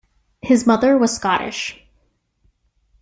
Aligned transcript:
His 0.41 0.65
mother 0.65 0.97
was 0.97 1.15
Scottish. 1.15 1.79